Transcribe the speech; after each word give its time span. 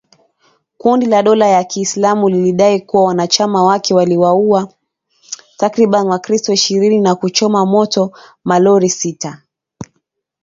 Kundi 0.77 1.05
la 1.05 1.23
dola 1.23 1.47
ya 1.47 1.63
Kiislamu 1.63 2.29
lilidai 2.29 2.81
kuwa 2.81 3.03
wanachama 3.03 3.63
wake 3.65 3.93
waliwauwa 3.93 4.73
takribani 5.57 6.09
wakristo 6.09 6.53
ishirini 6.53 6.99
na 6.99 7.15
kuchoma 7.15 7.65
moto 7.65 8.11
malori 8.43 8.89
sita 8.89 9.41